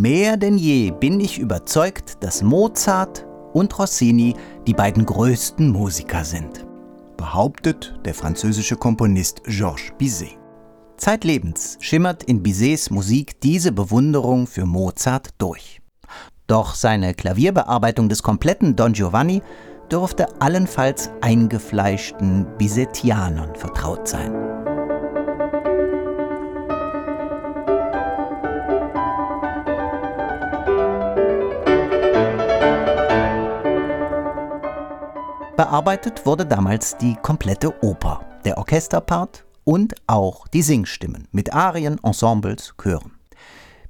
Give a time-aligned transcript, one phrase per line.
[0.00, 4.34] Mehr denn je bin ich überzeugt, dass Mozart und Rossini
[4.66, 6.64] die beiden größten Musiker sind,
[7.18, 10.38] behauptet der französische Komponist Georges Bizet.
[10.96, 15.82] Zeitlebens schimmert in Bizets Musik diese Bewunderung für Mozart durch.
[16.46, 19.42] Doch seine Klavierbearbeitung des kompletten Don Giovanni
[19.92, 24.49] dürfte allenfalls eingefleischten Bizetianern vertraut sein.
[35.60, 42.72] Bearbeitet wurde damals die komplette Oper, der Orchesterpart und auch die Singstimmen mit Arien, Ensembles,
[42.82, 43.12] Chören.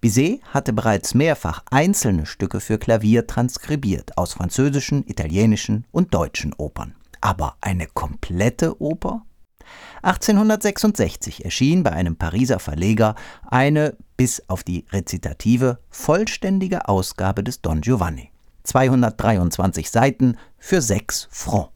[0.00, 6.96] Bizet hatte bereits mehrfach einzelne Stücke für Klavier transkribiert aus französischen, italienischen und deutschen Opern.
[7.20, 9.22] Aber eine komplette Oper?
[10.02, 13.14] 1866 erschien bei einem Pariser Verleger
[13.46, 18.29] eine, bis auf die Rezitative, vollständige Ausgabe des Don Giovanni.
[18.70, 21.70] 223 Seiten für 6 Francs.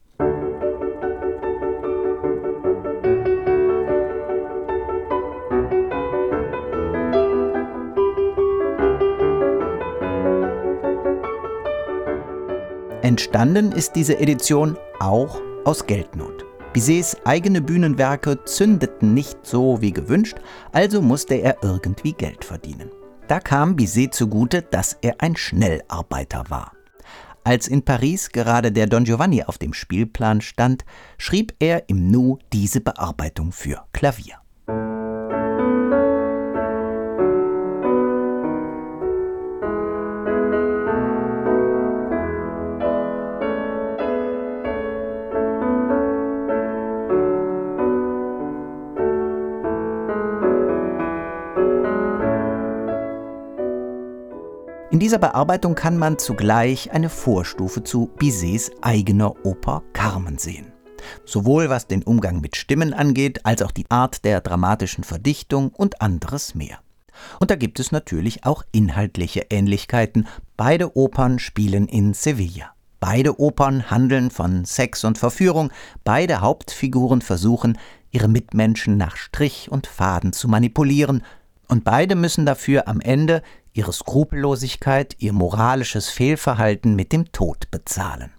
[13.03, 16.45] Entstanden ist diese Edition auch aus Geldnot.
[16.72, 20.37] Bizets eigene Bühnenwerke zündeten nicht so wie gewünscht,
[20.70, 22.91] also musste er irgendwie Geld verdienen.
[23.27, 26.73] Da kam Bizet zugute, dass er ein Schnellarbeiter war.
[27.45, 30.87] Als in Paris gerade der Don Giovanni auf dem Spielplan stand,
[31.19, 34.44] schrieb er im Nu diese Bearbeitung für Klavier.
[54.94, 60.72] In dieser Bearbeitung kann man zugleich eine Vorstufe zu Bizets eigener Oper Carmen sehen.
[61.25, 66.00] Sowohl was den Umgang mit Stimmen angeht, als auch die Art der dramatischen Verdichtung und
[66.00, 66.78] anderes mehr.
[67.41, 70.28] Und da gibt es natürlich auch inhaltliche Ähnlichkeiten.
[70.56, 72.72] Beide Opern spielen in Sevilla.
[73.00, 75.72] Beide Opern handeln von Sex und Verführung.
[76.04, 77.78] Beide Hauptfiguren versuchen,
[78.12, 81.25] ihre Mitmenschen nach Strich und Faden zu manipulieren.
[81.66, 83.43] Und beide müssen dafür am Ende
[83.74, 88.34] ihre Skrupellosigkeit, ihr moralisches Fehlverhalten mit dem Tod bezahlen.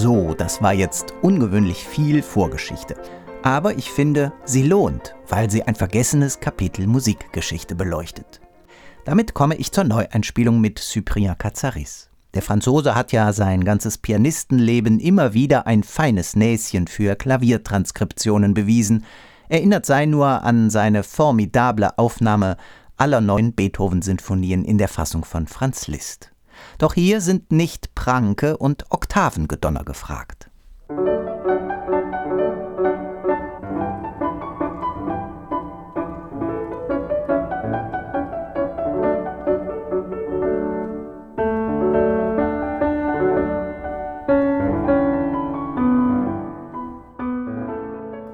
[0.00, 2.94] So, das war jetzt ungewöhnlich viel Vorgeschichte.
[3.42, 8.40] Aber ich finde, sie lohnt, weil sie ein vergessenes Kapitel Musikgeschichte beleuchtet.
[9.04, 12.10] Damit komme ich zur Neueinspielung mit Cyprien Cazaris.
[12.32, 19.04] Der Franzose hat ja sein ganzes Pianistenleben immer wieder ein feines Näschen für Klaviertranskriptionen bewiesen.
[19.48, 22.56] Erinnert sei nur an seine formidable Aufnahme
[22.96, 26.30] aller neuen Beethoven-Sinfonien in der Fassung von Franz Liszt.
[26.78, 30.48] Doch hier sind nicht Pranke und Oktavengedonner gefragt.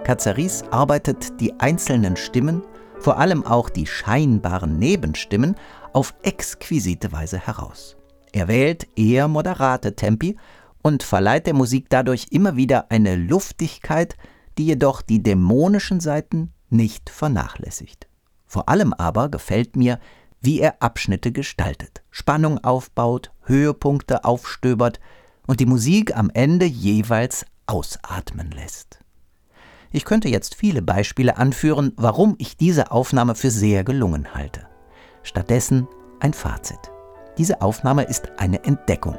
[0.04, 2.62] Cazaris arbeitet die einzelnen Stimmen,
[3.00, 5.56] vor allem auch die scheinbaren Nebenstimmen,
[5.92, 7.96] auf exquisite Weise heraus.
[8.34, 10.36] Er wählt eher moderate Tempi
[10.82, 14.16] und verleiht der Musik dadurch immer wieder eine Luftigkeit,
[14.58, 18.08] die jedoch die dämonischen Seiten nicht vernachlässigt.
[18.44, 20.00] Vor allem aber gefällt mir,
[20.40, 24.98] wie er Abschnitte gestaltet, Spannung aufbaut, Höhepunkte aufstöbert
[25.46, 28.98] und die Musik am Ende jeweils ausatmen lässt.
[29.92, 34.66] Ich könnte jetzt viele Beispiele anführen, warum ich diese Aufnahme für sehr gelungen halte.
[35.22, 35.86] Stattdessen
[36.18, 36.93] ein Fazit.
[37.38, 39.16] Diese Aufnahme ist eine Entdeckung,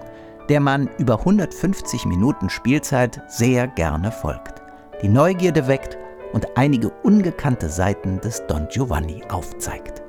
[0.47, 4.61] der man über 150 Minuten Spielzeit sehr gerne folgt,
[5.01, 5.97] die Neugierde weckt
[6.33, 10.04] und einige ungekannte Seiten des Don Giovanni aufzeigt.